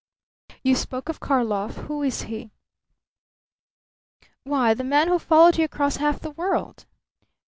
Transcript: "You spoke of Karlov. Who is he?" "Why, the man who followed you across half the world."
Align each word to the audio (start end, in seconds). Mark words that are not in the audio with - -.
"You 0.63 0.73
spoke 0.73 1.09
of 1.09 1.19
Karlov. 1.19 1.85
Who 1.85 2.01
is 2.01 2.23
he?" 2.23 2.49
"Why, 4.41 4.73
the 4.73 4.83
man 4.83 5.09
who 5.09 5.19
followed 5.19 5.59
you 5.59 5.65
across 5.65 5.97
half 5.97 6.19
the 6.21 6.31
world." 6.31 6.87